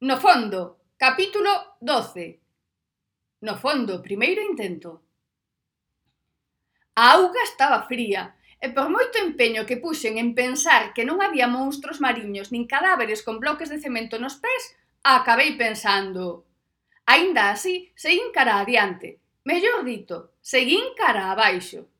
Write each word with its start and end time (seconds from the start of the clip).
No 0.00 0.16
fondo, 0.20 0.78
capítulo 0.96 1.74
12. 1.80 2.38
No 3.40 3.56
fondo, 3.58 4.00
primeiro 4.00 4.40
intento. 4.40 5.02
A 6.94 7.18
auga 7.18 7.42
estaba 7.42 7.82
fría, 7.82 8.38
e 8.62 8.70
por 8.70 8.94
moito 8.94 9.18
empeño 9.18 9.66
que 9.66 9.82
puxen 9.82 10.22
en 10.22 10.38
pensar 10.38 10.94
que 10.94 11.02
non 11.02 11.18
había 11.18 11.50
monstruos 11.50 11.98
mariños 11.98 12.54
nin 12.54 12.70
cadáveres 12.70 13.26
con 13.26 13.42
bloques 13.42 13.74
de 13.74 13.82
cemento 13.82 14.22
nos 14.22 14.38
pés, 14.38 14.78
acabei 15.02 15.58
pensando. 15.58 16.46
Aínda 17.02 17.50
así, 17.50 17.90
seguín 17.98 18.30
cara 18.30 18.62
adiante. 18.62 19.18
Mellor 19.42 19.82
dito, 19.82 20.38
seguín 20.38 20.94
cara 20.94 21.34
abaixo. 21.34 21.90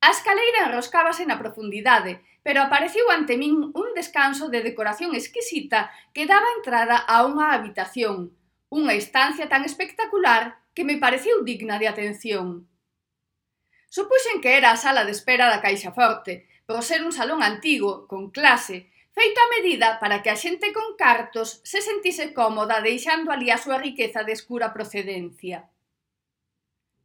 A 0.00 0.10
escaleira 0.16 0.64
enroscábase 0.64 1.28
na 1.28 1.36
profundidade, 1.36 2.24
pero 2.40 2.64
apareciu 2.64 3.04
ante 3.12 3.36
min 3.36 3.68
un 3.76 3.88
descanso 3.92 4.48
de 4.48 4.64
decoración 4.64 5.12
exquisita 5.12 5.92
que 6.14 6.24
daba 6.24 6.48
entrada 6.56 6.96
a 7.04 7.28
unha 7.28 7.52
habitación, 7.52 8.32
unha 8.72 8.96
estancia 8.96 9.44
tan 9.52 9.62
espectacular 9.68 10.56
que 10.72 10.88
me 10.88 10.96
pareciu 10.96 11.44
digna 11.44 11.76
de 11.76 11.86
atención. 11.92 12.64
Supuxen 13.92 14.40
que 14.40 14.56
era 14.56 14.72
a 14.72 14.80
sala 14.80 15.04
de 15.04 15.12
espera 15.12 15.52
da 15.52 15.60
Caixa 15.60 15.92
Forte, 15.92 16.48
por 16.64 16.80
ser 16.80 17.04
un 17.04 17.12
salón 17.12 17.42
antigo, 17.42 18.08
con 18.08 18.30
clase, 18.30 18.88
feito 19.12 19.38
a 19.42 19.50
medida 19.58 19.98
para 20.00 20.22
que 20.22 20.30
a 20.32 20.38
xente 20.38 20.72
con 20.72 20.96
cartos 20.96 21.60
se 21.60 21.84
sentise 21.84 22.32
cómoda 22.32 22.80
deixando 22.80 23.28
ali 23.28 23.52
a 23.52 23.60
súa 23.60 23.76
riqueza 23.76 24.24
de 24.24 24.32
escura 24.32 24.72
procedencia. 24.72 25.68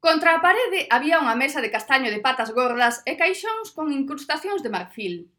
Contra 0.05 0.35
a 0.35 0.41
parede 0.45 0.85
había 0.93 1.17
unha 1.17 1.33
mesa 1.33 1.65
de 1.65 1.73
castaño 1.73 2.13
de 2.13 2.21
patas 2.21 2.53
gordas 2.53 3.01
e 3.09 3.17
caixóns 3.17 3.73
con 3.73 3.89
incrustacións 3.89 4.61
de 4.61 4.69
marfil. 4.69 5.33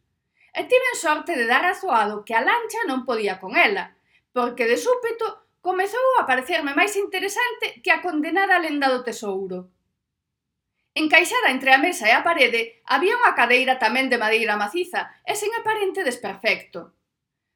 E 0.51 0.67
tiven 0.67 0.95
sorte 0.99 1.39
de 1.39 1.47
dar 1.47 1.63
azoado 1.63 2.27
que 2.27 2.35
a 2.35 2.43
lancha 2.43 2.83
non 2.91 3.07
podía 3.07 3.39
con 3.39 3.55
ela, 3.55 3.95
porque 4.35 4.67
de 4.67 4.75
súpeto 4.75 5.55
comezou 5.63 6.03
a 6.19 6.27
parecerme 6.27 6.75
máis 6.75 6.99
interesante 6.99 7.79
que 7.79 7.95
a 7.95 8.03
condenada 8.03 8.59
lenda 8.59 8.91
do 8.91 9.07
tesouro. 9.07 9.71
Encaixada 10.99 11.55
entre 11.55 11.71
a 11.71 11.79
mesa 11.79 12.11
e 12.11 12.15
a 12.19 12.27
parede 12.27 12.83
había 12.91 13.15
unha 13.15 13.39
cadeira 13.39 13.79
tamén 13.79 14.11
de 14.11 14.19
madeira 14.19 14.59
maciza 14.59 15.15
e 15.23 15.39
sen 15.39 15.55
aparente 15.55 16.03
desperfecto. 16.03 16.91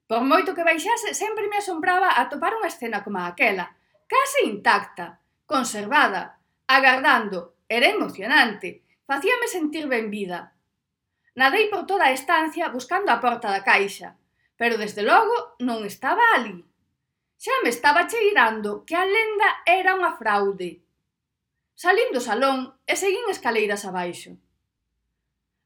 Por 0.07 0.23
moito 0.23 0.55
que 0.55 0.63
baixase, 0.63 1.11
sempre 1.19 1.51
me 1.51 1.59
asombraba 1.59 2.23
atopar 2.23 2.55
unha 2.55 2.71
escena 2.71 3.03
como 3.03 3.19
aquela, 3.19 3.75
case 4.07 4.47
intacta, 4.47 5.19
conservada, 5.43 6.39
agardando, 6.77 7.57
era 7.69 7.87
emocionante, 7.91 8.83
facíame 9.07 9.47
sentir 9.49 9.87
ben 9.91 10.11
vida. 10.11 10.55
Nadei 11.35 11.67
por 11.71 11.87
toda 11.87 12.07
a 12.07 12.15
estancia 12.15 12.71
buscando 12.71 13.11
a 13.11 13.19
porta 13.19 13.51
da 13.51 13.67
caixa, 13.67 14.15
pero 14.55 14.79
desde 14.79 15.03
logo 15.03 15.57
non 15.59 15.83
estaba 15.83 16.23
ali. 16.39 16.63
Xa 17.41 17.55
me 17.65 17.71
estaba 17.75 18.07
cheirando 18.07 18.85
que 18.87 18.95
a 18.95 19.03
lenda 19.03 19.49
era 19.67 19.97
unha 19.99 20.15
fraude. 20.15 20.85
Salín 21.75 22.13
do 22.13 22.21
salón 22.21 22.77
e 22.85 22.95
seguín 22.95 23.27
escaleiras 23.33 23.89
abaixo. 23.89 24.37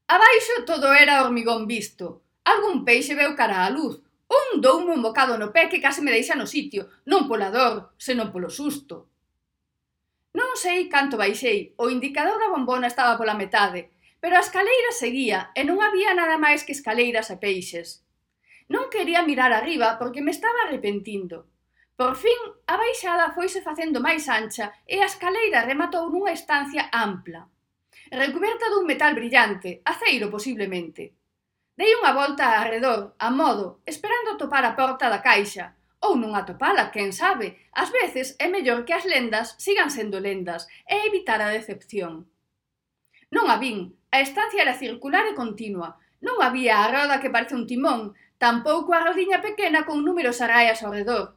Abaixo 0.07 0.63
todo 0.69 0.93
era 0.93 1.21
hormigón 1.21 1.67
visto. 1.67 2.23
Algún 2.45 2.85
peixe 2.87 3.17
veu 3.17 3.35
cara 3.35 3.65
á 3.65 3.69
luz. 3.69 3.99
Un 4.25 4.61
doume 4.61 4.93
un 4.93 5.01
bocado 5.05 5.37
no 5.37 5.51
pé 5.53 5.69
que 5.69 5.83
case 5.83 6.01
me 6.01 6.13
deixa 6.13 6.33
no 6.37 6.47
sitio, 6.47 6.89
non 7.05 7.29
pola 7.29 7.53
dor, 7.53 7.93
senón 7.99 8.33
polo 8.33 8.49
susto. 8.49 9.11
Non 10.55 10.63
sei 10.63 10.87
canto 10.87 11.19
baixei, 11.19 11.75
o 11.75 11.91
indicador 11.91 12.39
da 12.39 12.47
bombona 12.47 12.87
estaba 12.87 13.19
pola 13.19 13.35
metade, 13.35 13.91
pero 14.23 14.39
a 14.39 14.43
escaleira 14.45 14.95
seguía 14.95 15.51
e 15.51 15.67
non 15.67 15.83
había 15.83 16.15
nada 16.15 16.39
máis 16.39 16.63
que 16.63 16.71
escaleiras 16.71 17.27
e 17.27 17.35
peixes. 17.35 18.07
Non 18.71 18.87
quería 18.87 19.27
mirar 19.27 19.51
arriba 19.51 19.99
porque 19.99 20.23
me 20.23 20.31
estaba 20.31 20.63
arrepentindo. 20.63 21.51
Por 21.99 22.15
fin, 22.15 22.39
a 22.71 22.79
baixada 22.79 23.35
foise 23.35 23.59
facendo 23.67 23.99
máis 23.99 24.31
ancha 24.31 24.71
e 24.87 25.03
a 25.03 25.11
escaleira 25.11 25.67
rematou 25.67 26.07
nunha 26.07 26.31
estancia 26.31 26.87
ampla. 26.87 27.51
Recuberta 28.07 28.71
dun 28.71 28.87
metal 28.87 29.11
brillante, 29.11 29.83
aceiro 29.83 30.31
posiblemente. 30.31 31.19
Dei 31.75 31.91
unha 31.99 32.15
volta 32.15 32.63
arredor, 32.63 33.19
a 33.19 33.27
modo, 33.27 33.83
esperando 33.83 34.39
topar 34.39 34.63
a 34.63 34.71
porta 34.71 35.11
da 35.11 35.19
caixa, 35.19 35.75
ou 36.05 36.13
non 36.13 36.37
atopala, 36.37 36.93
quen 36.93 37.09
sabe. 37.09 37.57
Ás 37.73 37.89
veces 37.89 38.37
é 38.37 38.45
mellor 38.45 38.85
que 38.85 38.93
as 38.93 39.09
lendas 39.09 39.57
sigan 39.57 39.89
sendo 39.89 40.21
lendas 40.21 40.69
e 40.85 41.09
evitar 41.09 41.41
a 41.41 41.49
decepción. 41.49 42.29
Non 43.33 43.49
a 43.49 43.57
vin, 43.57 43.97
a 44.13 44.21
estancia 44.21 44.61
era 44.61 44.77
circular 44.77 45.25
e 45.25 45.33
continua. 45.33 45.97
Non 46.21 46.37
había 46.45 46.85
a 46.85 46.89
roda 46.93 47.19
que 47.19 47.33
parece 47.33 47.57
un 47.57 47.65
timón, 47.65 48.13
tampouco 48.37 48.93
a 48.93 49.03
rodiña 49.03 49.41
pequena 49.41 49.83
con 49.83 50.05
números 50.05 50.39
arraias 50.39 50.85
ao 50.85 50.93
redor. 50.93 51.35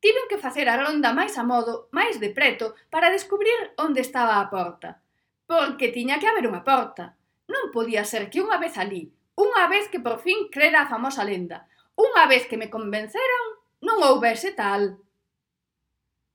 Tiven 0.00 0.26
que 0.30 0.38
facer 0.38 0.66
a 0.70 0.78
ronda 0.78 1.12
máis 1.12 1.34
a 1.36 1.44
modo, 1.44 1.90
máis 1.90 2.22
de 2.22 2.30
preto, 2.30 2.78
para 2.88 3.10
descubrir 3.10 3.74
onde 3.76 4.00
estaba 4.00 4.38
a 4.38 4.48
porta. 4.48 5.02
Porque 5.44 5.90
tiña 5.90 6.22
que 6.22 6.30
haber 6.30 6.46
unha 6.46 6.62
porta. 6.62 7.18
Non 7.50 7.74
podía 7.74 8.06
ser 8.06 8.30
que 8.30 8.38
unha 8.38 8.62
vez 8.62 8.78
alí, 8.78 9.10
unha 9.34 9.66
vez 9.66 9.90
que 9.90 9.98
por 9.98 10.22
fin 10.22 10.50
crera 10.54 10.86
a 10.86 10.90
famosa 10.90 11.26
lenda, 11.26 11.66
unha 11.98 12.30
vez 12.30 12.46
que 12.46 12.60
me 12.60 12.70
convenceron, 12.70 13.57
Non 13.88 14.04
houbese 14.04 14.52
tal. 14.52 15.00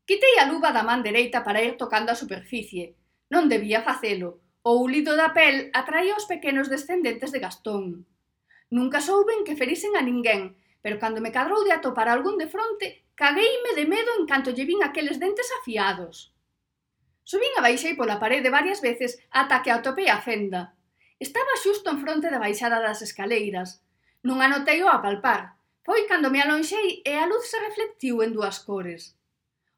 Quitei 0.10 0.42
a 0.42 0.50
luva 0.50 0.74
da 0.74 0.82
man 0.82 1.06
dereita 1.06 1.46
para 1.46 1.62
ir 1.62 1.78
tocando 1.78 2.10
a 2.10 2.18
superficie. 2.18 2.98
Non 3.30 3.46
debía 3.46 3.86
facelo. 3.86 4.42
O 4.66 4.82
ulido 4.82 5.14
da 5.14 5.38
pel 5.38 5.70
atraía 5.78 6.18
os 6.18 6.26
pequenos 6.26 6.66
descendentes 6.74 7.30
de 7.30 7.38
Gastón. 7.46 8.10
Nunca 8.74 9.06
souben 9.06 9.46
que 9.46 9.54
ferisen 9.54 9.94
a 9.94 10.02
ninguén, 10.02 10.58
pero 10.82 10.98
cando 10.98 11.22
me 11.22 11.30
cadrou 11.30 11.62
de 11.62 11.78
atopar 11.78 12.10
algún 12.10 12.42
de 12.42 12.50
fronte, 12.50 13.06
cagueime 13.14 13.78
de 13.78 13.86
medo 13.86 14.12
en 14.18 14.26
canto 14.26 14.50
lle 14.50 14.66
vin 14.66 14.82
aqueles 14.82 15.22
dentes 15.22 15.54
afiados. 15.62 16.34
Subín 17.22 17.54
a 17.56 17.62
baixei 17.62 17.94
pola 17.94 18.18
parede 18.18 18.50
varias 18.50 18.82
veces 18.82 19.22
ata 19.30 19.62
que 19.62 19.70
atopei 19.70 20.10
a 20.10 20.18
fenda. 20.26 20.74
Estaba 21.22 21.62
xusto 21.62 21.94
en 21.94 22.02
fronte 22.02 22.34
da 22.34 22.42
baixada 22.42 22.82
das 22.82 23.06
escaleiras. 23.06 23.86
Non 24.26 24.42
anotei 24.42 24.82
o 24.82 24.90
a 24.90 25.06
palpar, 25.06 25.54
Foi 25.86 26.08
cando 26.08 26.32
me 26.32 26.40
alonxei 26.40 27.04
e 27.04 27.12
a 27.20 27.28
luz 27.28 27.52
se 27.52 27.60
reflectiu 27.60 28.24
en 28.24 28.32
dúas 28.32 28.64
cores. 28.64 29.20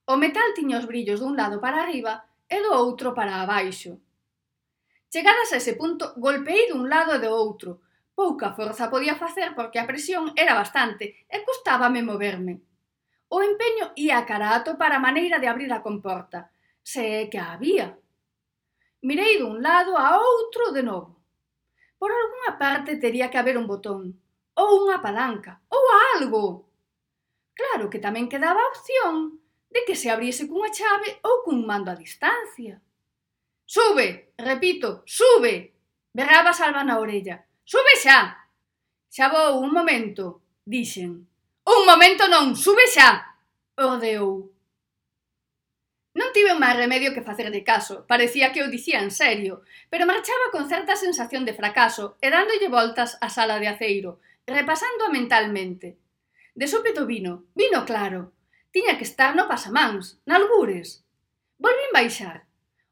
O 0.05 0.15
metal 0.21 0.53
tiña 0.53 0.77
os 0.77 0.85
brillos 0.85 1.19
dun 1.19 1.33
lado 1.33 1.57
para 1.57 1.81
arriba 1.81 2.29
e 2.45 2.61
do 2.61 2.71
outro 2.77 3.17
para 3.17 3.41
abaixo. 3.41 3.97
Chegadas 5.09 5.49
a 5.49 5.57
ese 5.57 5.73
punto, 5.73 6.13
golpeei 6.21 6.69
dun 6.69 6.85
lado 6.93 7.17
e 7.17 7.21
do 7.25 7.33
outro. 7.33 7.81
Pouca 8.13 8.53
forza 8.53 8.93
podía 8.93 9.17
facer 9.17 9.57
porque 9.57 9.81
a 9.81 9.89
presión 9.89 10.29
era 10.37 10.53
bastante 10.53 11.25
e 11.25 11.41
custábame 11.41 12.05
moverme. 12.05 12.61
O 13.33 13.41
empeño 13.41 13.89
ía 13.97 14.21
carato 14.29 14.77
para 14.77 14.97
a 14.97 15.05
maneira 15.07 15.41
de 15.41 15.49
abrir 15.49 15.73
a 15.73 15.81
comporta, 15.81 16.53
se 16.85 17.01
é 17.21 17.21
que 17.25 17.41
a 17.41 17.57
había. 17.57 17.97
Mirei 19.01 19.41
dun 19.41 19.57
lado 19.65 19.97
a 19.97 20.21
outro 20.21 20.69
de 20.69 20.85
novo. 20.85 21.17
Por 21.97 22.13
algunha 22.13 22.61
parte 22.61 23.01
tería 23.01 23.33
que 23.33 23.41
haber 23.41 23.57
un 23.57 23.65
botón 23.65 24.21
ou 24.55 24.87
unha 24.87 25.03
palanca, 25.03 25.59
ou 25.69 25.83
algo. 26.15 26.67
Claro 27.55 27.87
que 27.91 28.03
tamén 28.03 28.31
quedaba 28.31 28.59
a 28.59 28.71
opción 28.71 29.39
de 29.71 29.83
que 29.83 29.95
se 29.95 30.07
abriese 30.11 30.47
cunha 30.47 30.71
chave 30.71 31.19
ou 31.23 31.43
cun 31.43 31.67
mando 31.67 31.91
a 31.91 31.99
distancia. 31.99 32.79
Sube, 33.67 34.35
repito, 34.37 35.03
sube, 35.03 35.75
berraba 36.15 36.55
Salva 36.55 36.83
na 36.83 36.99
orella. 36.99 37.43
Sube 37.63 37.95
xa! 37.99 38.47
Xa 39.09 39.27
vou, 39.27 39.63
un 39.63 39.71
momento, 39.71 40.43
dixen. 40.63 41.27
Un 41.65 41.81
momento 41.83 42.27
non, 42.27 42.55
sube 42.55 42.87
xa! 42.87 43.35
Ordeou. 43.75 44.55
Non 46.15 46.31
tive 46.31 46.55
máis 46.55 46.79
remedio 46.79 47.11
que 47.11 47.25
facerlle 47.27 47.67
caso, 47.67 48.07
parecía 48.07 48.55
que 48.55 48.63
o 48.63 48.71
dicía 48.71 49.03
en 49.03 49.11
serio, 49.11 49.67
pero 49.91 50.07
marchaba 50.07 50.47
con 50.53 50.71
certa 50.71 50.95
sensación 50.95 51.43
de 51.43 51.57
fracaso 51.57 52.15
e 52.23 52.31
dándolle 52.31 52.71
voltas 52.71 53.19
á 53.19 53.27
sala 53.27 53.59
de 53.59 53.67
aceiro, 53.67 54.23
repasándoa 54.47 55.09
mentalmente. 55.09 55.97
De 56.53 56.67
súpeto 56.67 57.05
vino, 57.05 57.45
vino 57.55 57.85
claro. 57.85 58.33
Tiña 58.71 58.97
que 58.97 59.03
estar 59.03 59.35
no 59.35 59.47
pasamáns, 59.47 60.21
nalgures. 60.25 61.03
Volvín 61.57 61.91
baixar. 61.93 62.45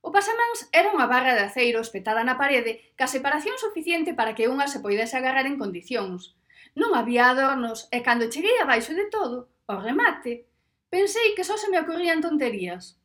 O 0.03 0.11
pasamáns 0.11 0.67
era 0.75 0.91
unha 0.91 1.07
barra 1.07 1.31
de 1.31 1.47
aceiro 1.47 1.79
espetada 1.79 2.27
na 2.27 2.35
parede 2.35 2.91
ca 2.99 3.07
separación 3.07 3.55
suficiente 3.55 4.11
para 4.11 4.35
que 4.35 4.51
unha 4.51 4.67
se 4.67 4.83
poidese 4.83 5.15
agarrar 5.15 5.47
en 5.47 5.55
condicións. 5.55 6.35
Non 6.75 6.91
había 6.91 7.31
adornos 7.31 7.87
e 7.93 8.03
cando 8.03 8.27
cheguei 8.27 8.59
abaixo 8.59 8.91
de 8.91 9.07
todo, 9.07 9.47
ao 9.63 9.79
remate, 9.79 10.43
pensei 10.91 11.31
que 11.37 11.47
só 11.47 11.55
se 11.55 11.71
me 11.71 11.79
ocorrían 11.79 12.19
tonterías. 12.19 12.99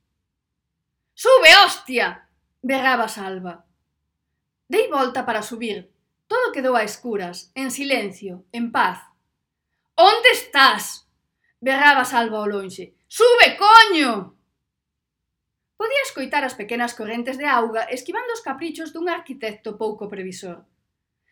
Sube, 1.15 1.51
hostia! 1.63 2.27
berraba 2.63 3.07
Salva. 3.07 3.67
Dei 4.67 4.91
volta 4.91 5.23
para 5.23 5.47
subir, 5.47 5.91
Todo 6.29 6.53
quedou 6.53 6.77
a 6.77 6.85
escuras, 6.85 7.51
en 7.57 7.73
silencio, 7.73 8.45
en 8.53 8.71
paz. 8.71 9.01
Onde 9.97 10.31
estás? 10.31 11.09
berraba 11.59 12.05
Salva 12.05 12.39
ao 12.39 12.47
lonxe. 12.47 12.95
Sube, 13.09 13.57
coño! 13.57 14.37
Podía 15.75 16.03
escoitar 16.05 16.45
as 16.45 16.55
pequenas 16.55 16.93
correntes 16.93 17.39
de 17.41 17.47
auga 17.47 17.89
esquivando 17.89 18.31
os 18.37 18.45
caprichos 18.45 18.93
dun 18.93 19.09
arquitecto 19.09 19.81
pouco 19.81 20.05
previsor. 20.07 20.69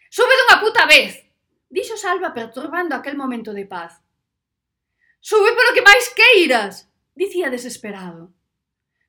Sube 0.09 0.35
dunha 0.35 0.57
puta 0.65 0.89
vez! 0.89 1.29
Dixo 1.69 2.01
Salva 2.01 2.33
perturbando 2.33 2.97
aquel 2.97 3.21
momento 3.21 3.53
de 3.53 3.67
paz. 3.69 4.01
Sube 5.21 5.53
polo 5.53 5.75
que 5.77 5.85
máis 5.85 6.09
queiras! 6.17 6.89
Dicía 7.13 7.51
desesperado. 7.51 8.33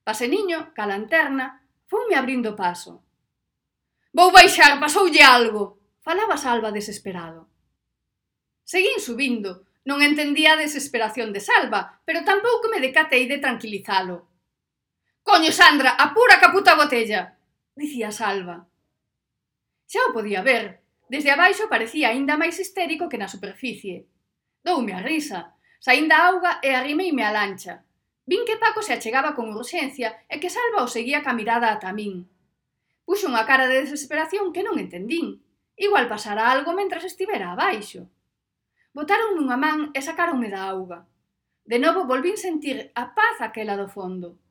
Paseniño, 0.03 0.73
ca 0.75 0.83
lanterna, 0.89 1.63
foume 1.87 2.15
abrindo 2.17 2.55
paso. 2.55 3.03
Vou 4.11 4.31
baixar, 4.31 4.79
pasoulle 4.79 5.21
algo. 5.21 5.76
Falaba 6.07 6.37
Salva 6.37 6.71
desesperado. 6.71 7.49
Seguín 8.63 9.03
subindo. 9.03 9.67
Non 9.83 9.99
entendía 9.99 10.55
a 10.55 10.61
desesperación 10.63 11.35
de 11.35 11.43
Salva, 11.43 11.99
pero 12.07 12.23
tampouco 12.23 12.71
me 12.71 12.79
decatei 12.79 13.27
de 13.27 13.43
tranquilizalo. 13.43 14.23
Coño, 15.19 15.51
Sandra, 15.51 15.99
apura 15.99 16.39
que 16.39 16.47
a 16.47 16.55
puta 16.55 16.79
botella, 16.79 17.35
dicía 17.75 18.15
Salva. 18.15 18.71
Xa 19.83 19.99
o 20.07 20.15
podía 20.15 20.39
ver. 20.39 20.79
Desde 21.11 21.35
abaixo 21.35 21.67
parecía 21.67 22.15
aínda 22.15 22.39
máis 22.39 22.55
histérico 22.55 23.11
que 23.11 23.19
na 23.19 23.27
superficie. 23.27 24.07
Doume 24.63 24.95
a 24.95 25.03
risa. 25.03 25.59
Saín 25.83 26.07
da 26.07 26.31
auga 26.31 26.63
e 26.63 26.71
arrimeime 26.71 27.27
a 27.27 27.35
lancha. 27.35 27.83
Vin 28.23 28.47
que 28.47 28.55
Paco 28.55 28.79
se 28.79 28.95
achegaba 28.95 29.35
con 29.35 29.51
urxencia 29.51 30.23
e 30.31 30.39
que 30.39 30.47
Salva 30.47 30.87
o 30.87 30.93
seguía 30.95 31.19
ca 31.19 31.35
mirada 31.35 31.67
ata 31.67 31.91
min. 31.91 32.23
Puxo 33.03 33.27
unha 33.27 33.43
cara 33.43 33.67
de 33.67 33.83
desesperación 33.83 34.55
que 34.55 34.63
non 34.63 34.79
entendín, 34.79 35.43
Igual 35.77 36.09
pasara 36.09 36.49
algo 36.49 36.73
mentras 36.73 37.05
estivera 37.05 37.53
abaixo. 37.53 38.09
Botaron 38.97 39.37
nunha 39.37 39.57
man 39.61 39.93
e 39.93 40.01
sacáronme 40.01 40.49
da 40.49 40.65
auga. 40.73 41.05
De 41.71 41.77
novo 41.77 42.09
volvín 42.09 42.33
sentir 42.33 42.89
a 42.95 43.13
paz 43.13 43.37
aquela 43.45 43.77
do 43.77 43.87
fondo. 43.87 44.41